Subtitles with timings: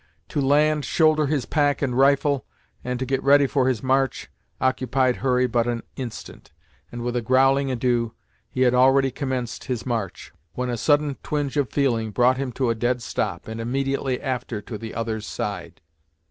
[0.29, 2.43] To land, shoulder his pack and rifle,
[2.83, 6.51] and to get ready for his march occupied Hurry but an instant,
[6.91, 8.15] and with a growling adieu,
[8.49, 12.71] he had already commenced his march, when a sudden twinge of feeling brought him to
[12.71, 15.81] a dead stop, and immediately after to the other's side.